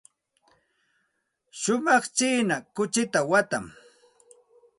[1.59, 3.65] Shumaq china kuchita watan.